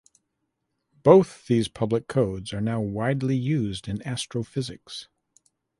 [1.03, 5.07] Both these public codes are now widely used in astrophysics.